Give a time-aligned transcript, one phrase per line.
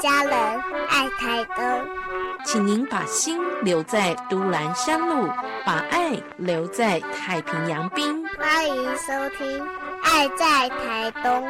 [0.00, 0.32] 家人，
[0.88, 1.64] 爱台东。
[2.42, 5.28] 请您把心留在都兰山路，
[5.62, 8.26] 把爱留在太平洋滨。
[8.38, 9.60] 欢迎收听
[10.02, 11.46] 《爱在台东》。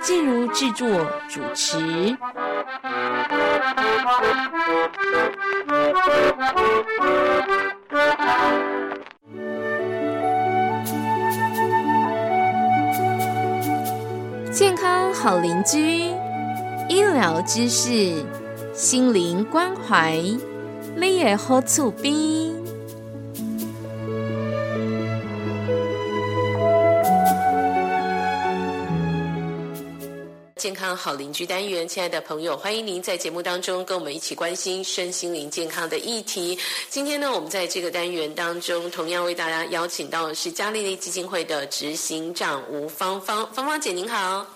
[0.00, 0.88] 静茹制作
[1.28, 2.16] 主持。
[14.50, 16.10] 健康好邻居，
[16.92, 18.22] 医疗知识，
[18.74, 20.22] 心灵关怀，
[20.94, 22.12] 你也好厝边。
[30.54, 36.58] 健康好邻居单元，亲爱的朋友，欢迎您在节目当中跟我们一起关心身心灵健康的议题。
[36.90, 44.46] 今天呢，我们在这个单元当中，同样为大家邀请到的是嘉利利基金会的执行长吴芳芳，芳芳姐您好，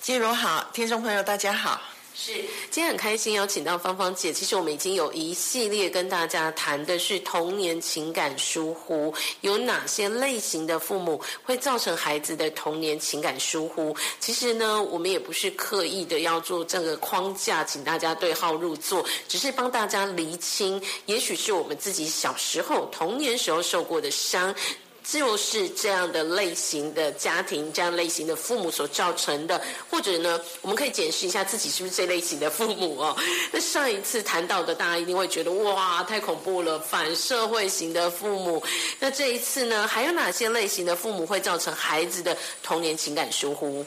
[0.00, 1.78] 金荣好，听众朋友大家好。
[2.14, 2.32] 是，
[2.70, 4.32] 今天很开心邀请到芳芳姐。
[4.32, 13.94] 其实我们已经有一系列跟大家谈的是童年情感疏忽，有哪些类型的父母会造成孩子的童年情感疏忽？
[14.18, 24.54] 其实呢，我们也不是刻意的要做这个框架，请大家对号入座，只是帮大家厘清，也许是我们自己小时候童年时候受过的伤。
[25.02, 33.16] 就是这样的类型的家庭，这样类型的父母所造成的，或者呢，我们可以检视一下自己是不是这类型的父母哦。
[33.50, 38.62] 那上一次谈到的，大家一定会觉得哇，太恐怖了，反社会型的父母。
[38.98, 43.84] 那这一次呢，还有哪些类型的父母会造成孩子的童年情感疏忽？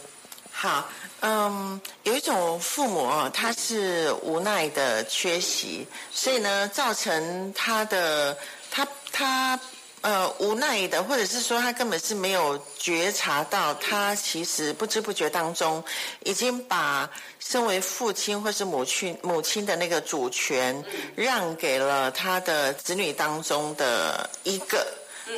[0.51, 0.89] 好，
[1.21, 8.37] 嗯，有一种父母哦，他是无奈的缺席，所以呢，造成他的
[8.71, 9.59] 他他。
[10.03, 15.81] 呃，无奈的，或者是说他根本是没有觉察到，他其实不知不觉当中，
[16.25, 20.83] 已经把身为父亲或是母亲母亲的那个主权，
[21.15, 24.85] 让给了他的子女当中的一个，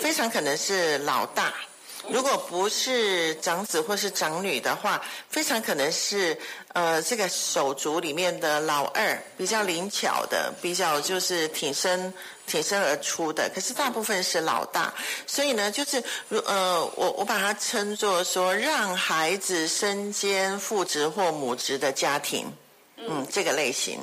[0.01, 1.53] 非常可能是老大。
[2.09, 6.37] 如果不是长子或是长女的话，非常可能是
[6.73, 12.13] 呃这个手足里面的老二，比较灵巧的，比较就是挺身
[12.45, 13.49] 挺身而出的。
[13.53, 14.93] 可是大部分是老大，
[15.25, 22.51] 所以呢，就是如呃我我把它称作说，让孩子身兼父职或母职的家庭，
[22.97, 23.99] 嗯，这个类型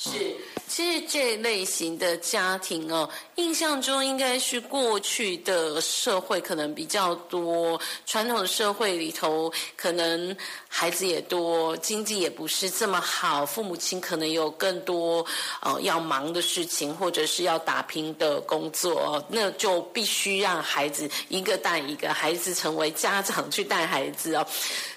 [0.00, 0.34] 是。
[0.66, 10.34] 其实这类型的家庭哦，印象中应该是过去的社会可能比较多，传统社会里头可能
[10.68, 15.26] 孩子也多，经济也不是这么好，父母亲可能有更多
[15.60, 24.46] 呃要忙的事情，或者是要打拼的工作，那就必须让孩子一个带一个，孩子成为家长去带孩子哦。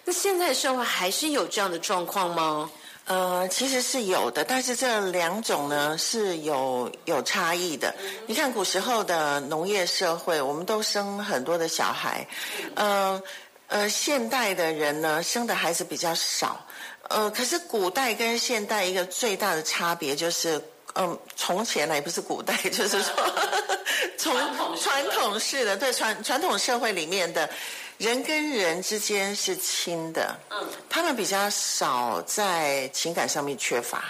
[0.06, 2.69] 那现在社会还是有这样的状况吗？
[3.06, 7.94] 呃，其实是有的，但是这两种呢是有有差异的。
[8.28, 12.25] 你看古时候的农业社会，我们都生很多的小孩，
[12.75, 13.22] 呃
[13.68, 16.66] 呃，现代的人呢生的孩子比较少，
[17.09, 20.62] 呃，可是古代跟现代一个最大的差别就是，
[20.96, 23.13] 嗯，从前呢也不是古代，就是说
[24.18, 24.34] 从
[24.78, 27.50] 传统式的对传传统社会里面的。
[27.98, 34.04] 人跟人之间是亲的，嗯，他们比较少在情感上面缺乏。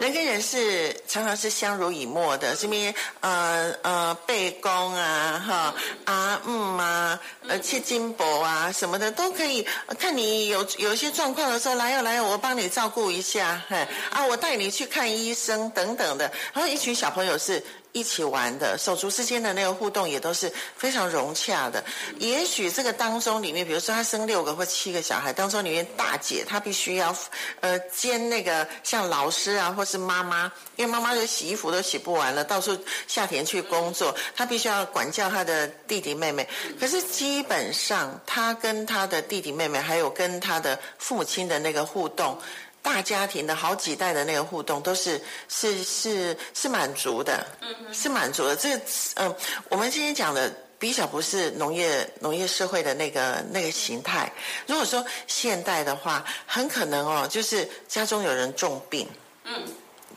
[0.00, 5.74] 人跟人是常常是相濡以沫的，这边呃呃背公啊哈
[6.04, 9.64] 啊嗯啊呃切金箔啊什么的都可以。
[10.00, 16.32] 看你有有一些状况的时候，来哦来哦，我帮你照顾一下，嘿啊我带你去看医生等等的。
[16.52, 17.62] 然后一群小朋友是。
[17.92, 21.84] 一起玩的手足之间的那个互动也都是非常融洽的。
[22.18, 27.14] 也许这个当中里面，比如说他生六个或七个小孩当中里面，大姐她必须要
[27.60, 32.76] 呃兼那个像老师啊，或是妈妈，因为妈妈的洗衣服都洗不完了，到处
[33.06, 36.48] 下田去工作，她必须要管教她的弟弟妹妹。
[36.80, 42.38] 可是基本上，她跟她的弟弟妹妹，还有跟她的父母亲的那个互动。
[42.82, 47.46] 大家庭的好几代的那个互动都是是是是满足的，
[47.92, 48.56] 是满足的。
[48.56, 48.76] 这
[49.14, 49.34] 嗯，
[49.68, 54.30] 我们今天讲的比较不是农业农业社会的那个那个形态。
[54.66, 59.08] 如果说现代的话，很可能哦，就是家中有人重病，
[59.44, 59.62] 嗯，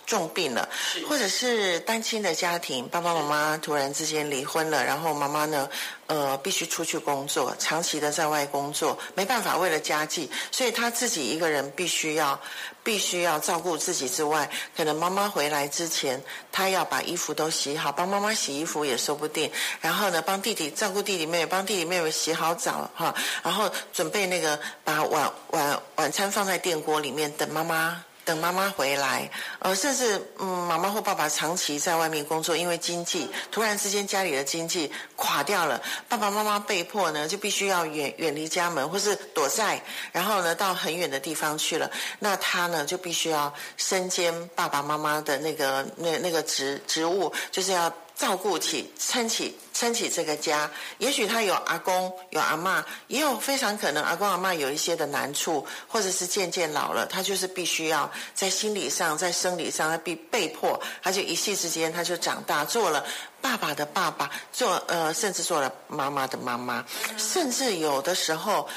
[0.06, 0.70] 重病了，
[1.08, 5.70] 或者是单亲的家庭，爸爸妈妈突然之间离婚了，然后妈妈呢？
[6.08, 12.40] 呃，必须出去工作，长期的在外工作，没办法为了家计，所以他自己一个人必须要，
[12.84, 14.48] 必须要照顾自己之外，
[14.78, 16.22] 可能妈妈回来之前，
[16.52, 19.52] 他要把衣服都洗好，帮妈妈洗衣服也说不定。
[19.82, 29.30] 然后呢，帮弟弟照顾弟弟妹妹，帮弟弟妹妹洗好澡哈，然后准备那个把晚晚晚餐放在电锅里面，等妈妈等妈妈回来，
[29.60, 39.80] 呃，甚至嗯，妈妈或爸爸长期在外面工作，因为经济突然之间家里的经济垮掉了，爸爸妈妈被迫呢就必须要远远离家门，或是躲债，
[40.12, 41.90] 然后呢到很远的地方去了。
[42.20, 47.94] 那他呢就必须要身兼爸爸妈妈的那个那那个职职务，就是要。
[48.16, 63.06] 照顾起、撑起、撑起这个家，也许他有阿公、有阿妈，也有非常可能阿公阿妈有一些的难处，或者是渐渐老了，他就是必须要在心理上、在生理上，他被被迫，他就一夕之间他就长大，做了
[63.42, 66.86] 爸爸的爸爸，做呃，甚至做了妈妈的妈妈，
[67.18, 68.68] 甚至有的时候，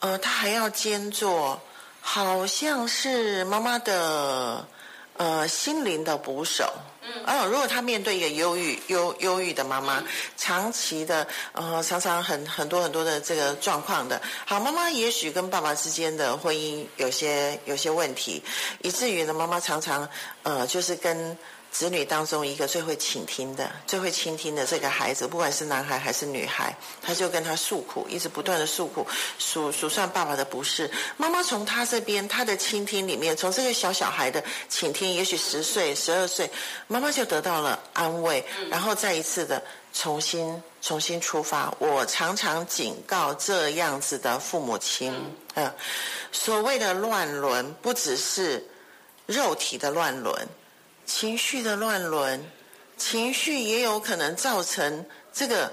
[0.00, 1.60] 呃，他还要兼做，
[2.00, 4.66] 好像是妈妈的
[5.18, 6.72] 呃心灵的捕手。
[7.02, 10.02] 嗯哦，如果他面对一个忧郁、忧忧郁的妈妈，
[10.36, 18.42] 长期的呃，常常很很多很多的这个状况的，好，妈妈也许跟爸爸之间的婚姻有些有些问题，
[18.82, 20.08] 以至于呢，妈妈常常
[20.42, 21.36] 呃，就是跟。
[21.78, 29.06] 子女当中一个最会倾听的、最会倾听的这个孩子，不管是男孩还是女孩，他就跟他诉苦，一直不断的诉苦，
[29.38, 30.90] 数数算爸爸的不是。
[31.18, 36.50] 妈妈从他这边，他的倾听里面，从这个小小孩的倾听，也许十岁、十二岁，
[36.86, 39.62] 妈妈就得到了安慰，然后再一次的
[39.92, 41.70] 重新、重新出发。
[41.78, 45.14] 我常常警告这样子的父母亲，
[45.52, 45.70] 嗯，
[46.32, 48.66] 所谓的乱伦，不只是
[49.26, 50.48] 肉体的乱伦。
[51.06, 52.44] 情绪的乱伦，
[52.98, 55.72] 情绪也有可能造成这个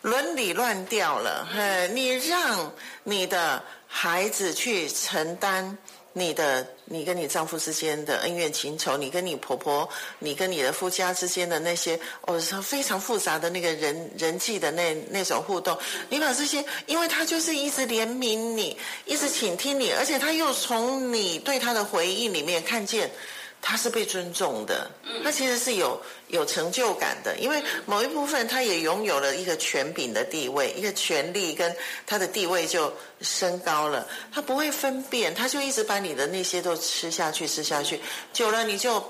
[0.00, 1.46] 伦理乱掉了。
[1.52, 5.76] 嘿，你让你的孩子去承担
[6.12, 9.88] 你的，你跟你丈夫之间的恩怨情仇，你跟你婆婆，
[10.20, 15.76] 你跟你的夫家之间的那些哦，非常复杂的那个人人际的那那种互动，
[16.08, 23.10] 你把这些，因为他就是一直怜悯你，一直倾听你，而且他又从你对他的回忆里面看见。
[23.60, 24.90] 他是被尊重的，
[25.22, 31.76] 他其实是有有成就感的，因为某一部分他也拥有了一个权柄的地位，一个权力跟
[32.06, 34.06] 他的地位就升高了。
[34.32, 38.00] 他不会分辨，他就一直把你的那些都吃下去，吃下去，
[38.32, 39.04] 久了你就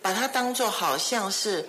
[0.00, 1.68] 把他当做好像是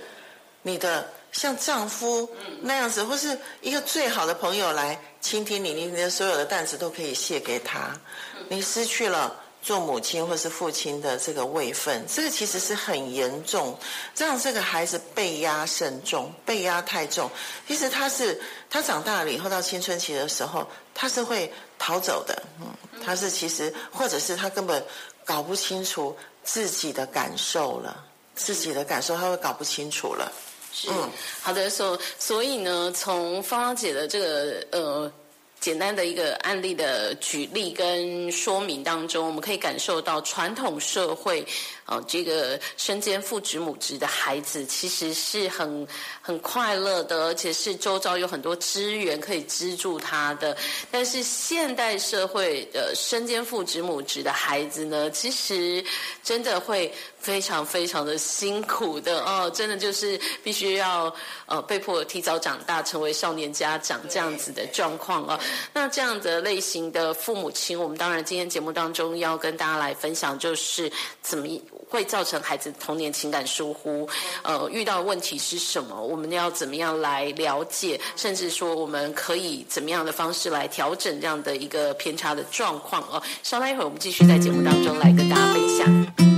[0.61, 2.29] 你的像丈夫
[2.61, 7.99] 那样子，或是一个最好的朋友来倾听你，你的所有的担子都可以卸给他，
[8.47, 9.40] 你失去了。
[9.61, 13.77] 做母亲或是父亲的这个位分，这个其实是很严重，
[14.17, 17.29] 让这个孩子被压甚重，被压太重。
[17.67, 22.41] 其实他是他长大了以后到青春期的时候，他是会逃走的。
[22.59, 22.67] 嗯，
[23.05, 24.83] 他是其实或者是他根本
[25.23, 28.03] 搞不清楚自己的感受了，
[28.33, 30.31] 自己的感受他会搞不清楚了。
[30.73, 30.89] 是，
[31.41, 35.11] 好的，所所以呢，从芳芳姐的这个呃。
[35.61, 41.45] 简单的一个案例的举例跟说明当中，我们可以感受到传统社会。
[41.85, 45.85] 哦，这个身兼父职母职的孩子其实是很
[46.21, 50.55] 很快乐的，而且是周遭有很多资源可以资助他的。
[50.89, 55.83] 但是现代社会的身兼父职母职的孩子呢，其实
[56.23, 61.13] 真的会非常非常的辛苦的哦，真的就是必须要
[61.45, 65.39] 呃被迫提早长大，成为少年家长这样子的状况哦。
[65.73, 71.47] 那这样的类型的父母亲，我们当然今天节目当中要跟大家来分享，就是怎么。
[71.91, 74.07] 会造成孩子童年情感疏忽，
[74.43, 76.01] 呃，遇到问题是什么？
[76.01, 77.99] 我们要怎么样来了解？
[78.15, 83.03] 甚至说，我们可以怎么样的方式来调整这样的一个偏差的状况？
[83.11, 86.30] 哦，稍待一会儿，我们继续在节目当中来跟大家分享。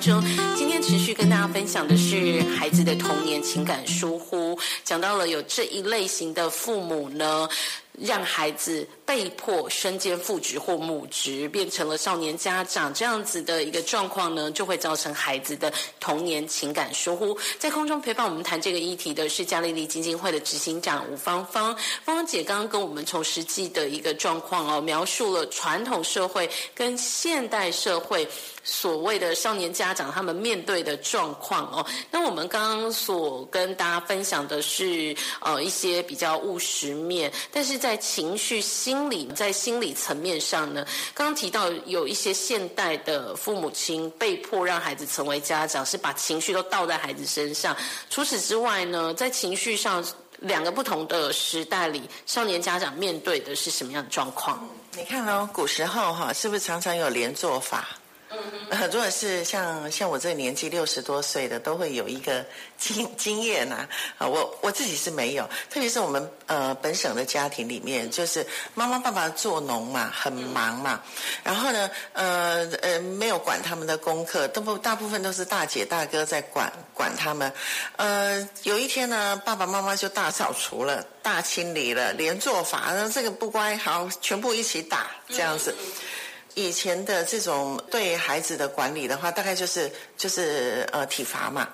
[0.00, 0.22] 中。
[0.56, 7.46] 今天吃跟大家分享的是孩子的童年情感疏忽，讲到了有这一类型的父母呢。
[8.02, 17.36] 让孩子被迫身兼父职或母职，变成了少年家长这样子的一个状况呢，就会造成孩子的童年情感疏忽。
[17.58, 21.76] 在空中陪伴我们谈这个议题的是嘉丽丽基金会的执行长吴芳芳。
[22.02, 28.26] 芳芳姐刚刚跟我们从实际的一个状况哦，描述了传统社会跟现代社会
[28.64, 31.84] 所谓的少年家长他们面对的状况哦。
[32.10, 47.76] 那我们刚刚所跟大家分享的是呃一些比较务实面，但是在情绪、心理，在心理层面上呢，刚刚提到有一些现代的父母亲被迫让孩子成为家长，是把情绪都倒在孩子身上。
[48.08, 50.04] 除此之外呢，在情绪上。
[50.40, 54.66] 两个不同的时代里，少年家长面对的是什么样的状况？
[54.96, 57.86] 你看哦，古时候哈，是不是常常有连坐法？
[58.70, 62.44] 很多人是像像我这个年纪六十多岁的，都会有一个
[62.78, 63.88] 经经验呐。
[64.18, 71.02] 啊，我我自己是没有，特别是我们呃本省的家庭里面，就是妈妈爸爸做农嘛，很忙嘛，
[71.42, 77.52] 然后呢，呃呃没有管他们的功课，都不大部分都是大姐大哥在管管他们。
[77.96, 85.74] 呃，有一天呢，爸爸妈妈就大扫除了，大清理了，连做法，然后这个不乖，好，全部一起打这样子。
[86.54, 91.68] 以前的这种对孩子的管理的话，大概就是就是呃体罚嘛。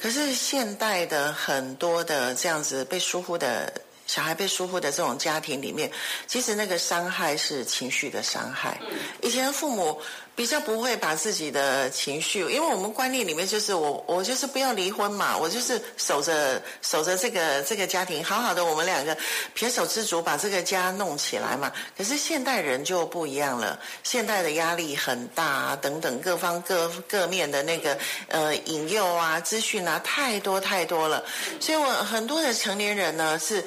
[0.00, 3.72] 可是现代的很多的这样子被疏忽的
[4.08, 5.88] 小孩被疏忽的这种家庭里面，
[6.26, 8.76] 其实那个伤害是情绪的伤害。
[9.22, 10.00] 以前父母。
[10.38, 19.18] 比较不会把自己的情绪，因为我们观念里面就是我我就是不要离婚嘛，我就是守着守着这个这个家庭，好好的我们两个
[19.52, 21.72] 撇手知足把这个家弄起来嘛。
[21.96, 27.98] 可是现代人就不一样了，现代的压力很大啊，等等各方各各面的那个
[28.28, 31.24] 呃引诱啊、资讯啊太多太多了，
[31.58, 33.64] 所以我很多的成年人呢是。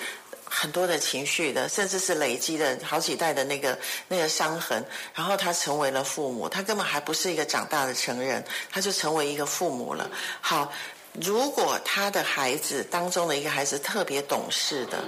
[0.53, 3.79] 很多的情绪的，甚至是累积的好几代的那个
[4.09, 4.83] 那个伤痕，
[5.15, 10.11] 然后他成为了父母，他根本还不是一个长大的成人，他就成为一个父母了。
[10.41, 10.71] 好，
[11.13, 14.99] 如果他的孩子当中的一个孩子特别懂事的，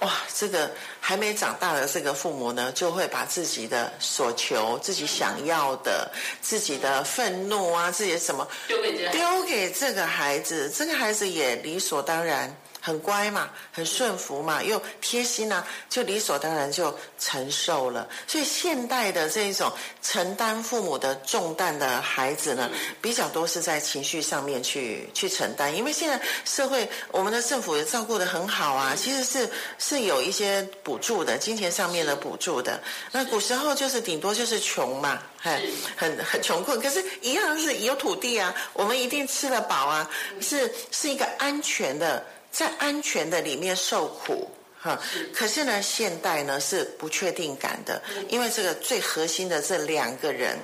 [0.00, 0.70] 哇，这个
[1.00, 6.08] 还没长大的这个父母呢，就会把自己的所求、自己想要的、
[6.40, 12.56] 自己的愤怒啊，自己的什么丢给丢给这个孩子，这个孩子也理所当然。
[12.84, 18.06] 很乖嘛，很顺服嘛，又贴心啊，就理所当然就承受了。
[18.26, 19.72] 所以现代的这一种
[20.02, 25.74] 承担父母的重担的孩子呢，比较多是在情绪上面去去承担。
[25.74, 29.48] 因为现在社会，我们的政府也照顾的很好啊，其实是
[29.78, 32.78] 是有一些补助的，金钱上面的补助的。
[33.10, 35.58] 那古时候就是顶多就是穷嘛，很
[35.96, 40.10] 很很穷困，可是一样是有土地啊，我们一定吃得饱啊，
[40.42, 42.22] 是是一个安全的。
[42.54, 44.48] 在安全的里面受苦，
[44.80, 44.96] 哈，
[45.34, 50.56] 可是呢，现代呢是不确定感的，因为这个最核心的这两个人，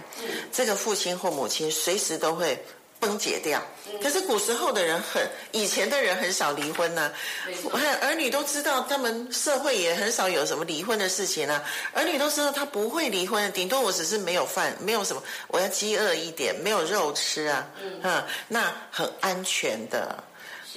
[0.52, 2.56] 这个父亲或母亲随时都会
[3.00, 3.60] 崩解掉。
[4.00, 7.12] 可是古时候的人很，以前的人很少离婚呢，
[8.00, 11.60] 儿女都知道，他们社会也很少有什么离婚的事情啊。
[11.92, 17.66] 儿女都知道他不会离婚，顶多我只是没有饭，没有什么，我要饥饿一点，没有肉吃啊，
[18.04, 20.22] 嗯，那很安全的。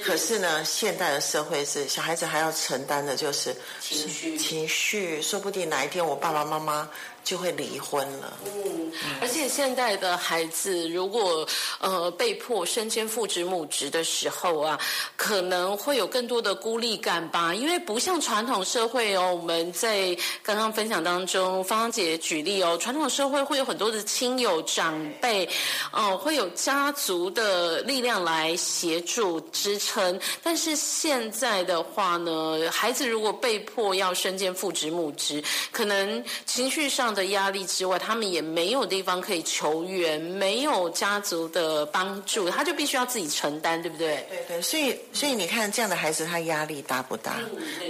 [0.01, 6.89] 可是呢，现代的社会是小孩子还要承担的，就是情绪，情绪，说不定哪一天我爸爸妈妈。
[7.23, 8.37] 就会离婚了。
[8.45, 11.47] 嗯，而且现在的孩子如果
[11.79, 14.79] 呃被迫身兼父职母职的时候啊，
[15.15, 17.53] 可能会有更多的孤立感吧。
[17.53, 25.47] 因为不像传统社会哦，我们在刚刚分享当中，芳芳姐举例哦，传统社会会有很多的亲友长辈，
[25.91, 30.19] 哦，会有家族的力量来协助支撑。
[30.43, 37.12] 但是现在的话呢，孩子如果被迫要身兼父职母职，可能情绪上。
[37.13, 44.25] 的压力之外，他们也没有地方可以求援，没有家族的帮助，他就必须要自己承担，对不对？
[44.29, 47.39] 对对，所以所以你看，这样的孩子他压力大不大？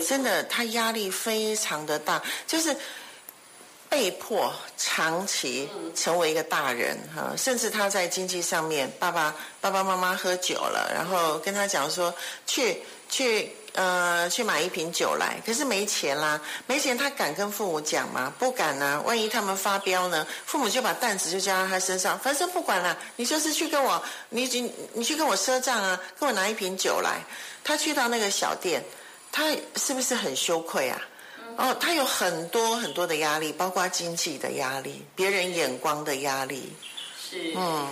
[0.08, 2.75] 真的，他压力非常的大，就是
[3.89, 12.13] 被迫长期成为一个大人哈，甚至他在经济上面，爸爸爸爸妈妈喝酒了，然后跟他讲说
[12.46, 12.77] 去
[13.10, 13.51] 去。
[13.74, 18.32] 呃，去买一瓶酒来，可是没钱啦，没钱他敢跟父母讲吗？
[18.38, 20.25] 不敢啊，万一他们发飙呢？
[20.46, 27.20] 父母就把担子就交到他身上，反正不管了，你就是去跟我，你你你去跟我赊账啊，跟我拿一瓶酒来。
[27.63, 28.84] 他去到那个小店，
[29.32, 31.01] 他是不是很羞愧啊？
[31.58, 36.72] 哦，他有很多很多的压力，包括经济的压力，别人眼光的压力，
[37.20, 37.88] 是嗯。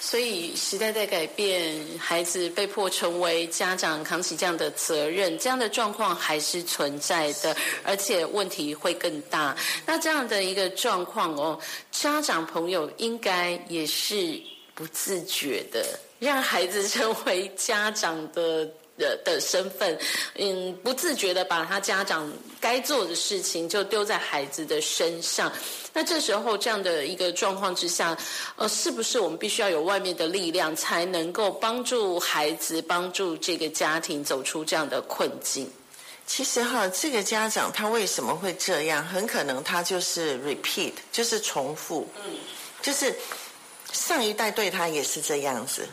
[0.00, 9.56] 所以时代在改变，孩子被迫成为家长扛起这样的责任，这样的状况还是存在的，而且问题会更大。
[9.84, 11.58] 那这样的一个状况哦，
[11.90, 14.40] 家长朋友应该也是
[14.74, 18.68] 不自觉的，让孩子成为家长的。
[18.98, 19.96] 的的身份，
[20.34, 25.50] 嗯，不自觉的把他家长该做的事情就丢在孩子的身上。
[25.92, 28.16] 那这时候这样的一个状况之下，
[28.56, 35.70] 呃，是不是我们必须要有外面的力量，才能够帮助孩子、帮助这个家庭走出这样的困境？
[36.26, 39.02] 其实哈，这个家长他为什么会这样？
[39.02, 42.34] 很可能他就是 repeat，就是重复，嗯，
[42.82, 43.14] 就是
[43.92, 45.88] 上一代对他也是这样子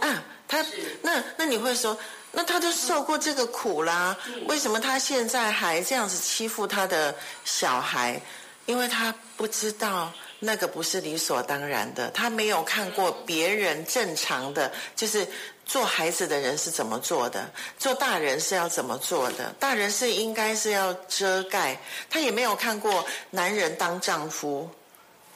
[0.00, 0.22] 啊。
[0.46, 0.64] 他
[1.02, 1.96] 那那你会说？
[2.32, 8.20] 那他都受过这个苦啦，为什么他现在还这样子欺负他的小孩？
[8.66, 15.26] 因为他不知道那个不是理所当然的，他没有看过别人正常的，就是
[15.66, 19.52] 做孩子的人是怎么做的，做大人是要怎么做的。
[19.58, 21.76] 大人是应该是要遮盖，
[22.08, 24.70] 他也没有看过男人当丈夫。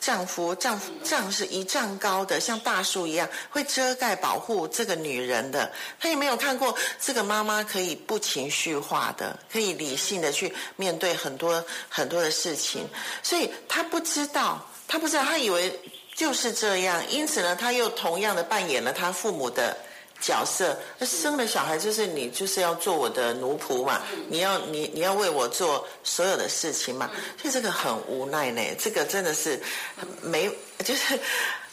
[0.05, 5.73] 丈夫，丈夫，丈是一丈高的，像大树一样，会遮盖保护这个女人的。
[5.99, 12.87] 他也没有看过这个妈妈可以不情绪化的，可以理性的去面对很多很多的事情，
[13.23, 15.81] 所以他不知道，他不知道，他以为
[16.15, 19.75] 就是这样，因此呢，他又同样的扮演了他父母的。
[20.21, 24.03] 角色，那生了小孩就是你，就是要做我的奴仆嘛。
[24.29, 27.11] 你要你你要为我做所有的事情嘛。
[27.41, 29.61] 所以这个很无奈呢，这个真的是
[30.23, 30.51] 没，
[30.85, 31.19] 就是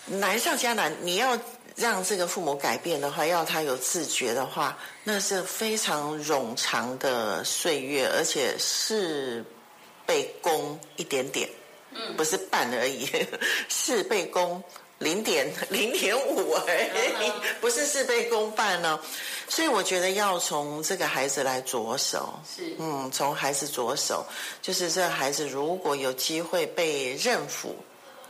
[0.06, 0.94] 难上加难。
[1.02, 1.38] 你要
[1.78, 9.46] 让这个父母改变的话，要他有自觉的话，那是非常冗长的岁月，而且事
[10.06, 11.50] 倍功一点点，
[12.18, 13.08] 不是半而已，
[13.70, 14.62] 事倍功。
[15.02, 18.98] 零点 零点五 而已，不是事倍功半呢。
[19.50, 24.26] 所以我觉得要从这个孩子来着手，是嗯，从孩子着手，
[24.62, 27.76] 就是这孩子如果有机会被认辅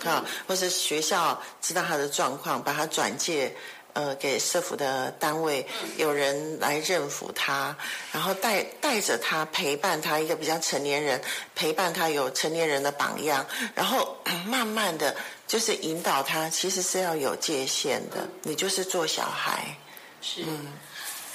[0.03, 3.55] 啊，或是学校知道他的状况，把他转介。
[3.93, 7.75] 呃，给社福的单位有人来认抚他，
[8.13, 11.21] 然后带带着他陪伴他，一个比较成年人
[11.55, 15.13] 陪伴他，有成年人的榜样，然后慢慢的
[15.51, 19.75] 就是引导他，其实是要有界限的，你就是做小孩，
[20.22, 20.43] 是。
[20.43, 20.67] 嗯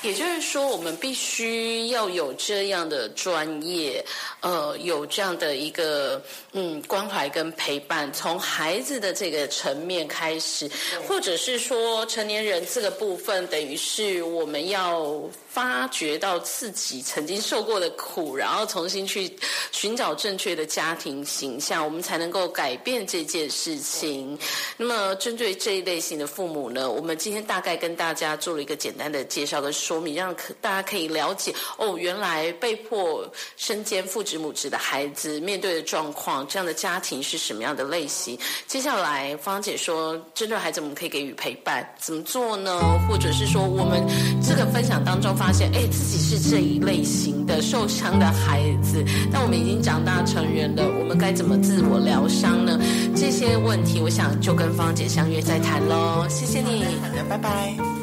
[0.03, 4.05] 也就是说，我们必须要有这样的专业，
[4.41, 10.71] 呃，有这样的一个嗯关怀跟陪伴，从孩子的这个层面开始，
[11.07, 15.21] 或者是说成年人这个部分，等于是我们要。
[15.57, 19.35] 发觉到自己曾经受过的苦，然后重新去
[19.73, 24.39] 寻找正确的家庭形象，我们才能够改变这件事情。
[24.77, 33.27] 那么，针对这一类型的父母呢，我们今天大概跟大家做了一个简单的介绍跟说明，让可大家可以了解哦，原来被迫
[33.57, 38.39] 身兼父职母职的孩子面对的状况，这样的家庭是什么样的类型。
[38.67, 42.79] 接下来，芳姐说，针对孩子，我们可以给予陪伴，怎么做呢？
[43.09, 44.07] 或者是说，我们
[44.47, 52.77] 这个分享当中发发现，哎，自己是这一类型的受伤的孩子，但我们已经长大成人了，我们该怎么自我疗伤呢？
[53.15, 56.27] 这些问题，我想就跟芳姐相约再谈喽。
[56.29, 57.96] 谢谢你，好的，拜拜。